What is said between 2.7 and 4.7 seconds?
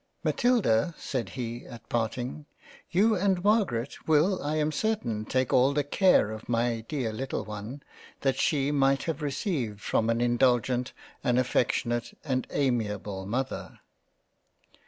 you and Margaret will I